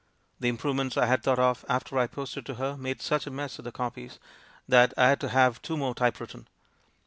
The 0.39 0.49
improvements 0.49 0.97
I 0.97 1.05
had 1.05 1.21
thought 1.21 1.37
of 1.37 1.63
after 1.69 1.99
I 1.99 2.07
posted 2.07 2.43
to 2.47 2.55
her 2.55 2.75
made 2.75 3.03
such 3.03 3.27
a 3.27 3.29
mess 3.29 3.59
of 3.59 3.65
the 3.65 3.71
copies 3.71 4.17
that 4.67 4.95
I 4.97 5.09
had 5.09 5.19
to 5.19 5.29
have 5.29 5.61
two 5.61 5.77
more 5.77 5.93
typewritten. 5.93 6.47